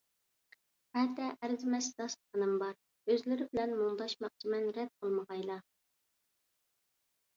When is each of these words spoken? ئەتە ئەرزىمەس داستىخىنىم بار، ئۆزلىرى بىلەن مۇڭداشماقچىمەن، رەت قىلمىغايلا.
ئەتە 1.01 1.25
ئەرزىمەس 1.33 1.89
داستىخىنىم 1.99 2.55
بار، 2.63 2.79
ئۆزلىرى 3.13 3.47
بىلەن 3.51 3.77
مۇڭداشماقچىمەن، 3.83 4.67
رەت 4.79 4.93
قىلمىغايلا. 5.05 5.63